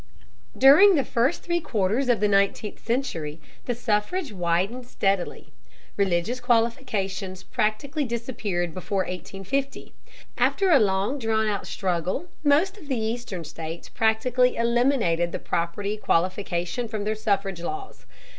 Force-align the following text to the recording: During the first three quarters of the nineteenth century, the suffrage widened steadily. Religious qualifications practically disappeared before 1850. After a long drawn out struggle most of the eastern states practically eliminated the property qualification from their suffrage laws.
During 0.57 0.95
the 0.95 1.03
first 1.05 1.43
three 1.43 1.59
quarters 1.59 2.09
of 2.09 2.21
the 2.21 2.27
nineteenth 2.27 2.83
century, 2.83 3.39
the 3.65 3.75
suffrage 3.75 4.33
widened 4.33 4.87
steadily. 4.87 5.53
Religious 5.95 6.39
qualifications 6.39 7.43
practically 7.43 8.03
disappeared 8.03 8.73
before 8.73 9.03
1850. 9.03 9.93
After 10.39 10.71
a 10.71 10.79
long 10.79 11.19
drawn 11.19 11.45
out 11.47 11.67
struggle 11.67 12.29
most 12.43 12.79
of 12.79 12.87
the 12.87 12.97
eastern 12.97 13.43
states 13.43 13.89
practically 13.89 14.55
eliminated 14.55 15.31
the 15.31 15.37
property 15.37 15.97
qualification 15.97 16.87
from 16.87 17.03
their 17.03 17.13
suffrage 17.13 17.61
laws. 17.61 18.07